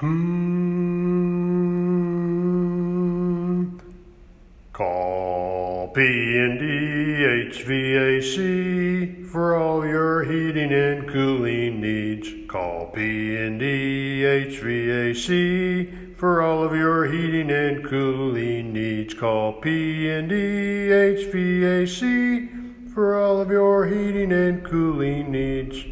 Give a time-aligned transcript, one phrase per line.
[0.00, 1.18] Hmm.
[4.72, 6.62] Call P&D
[7.50, 12.28] HVAC for all your heating and cooling needs.
[12.46, 19.14] Call P&D HVAC for all of your heating and cooling needs.
[19.14, 20.32] Call P&D
[20.92, 22.48] HVAC
[22.94, 25.84] for all of your heating and cooling needs.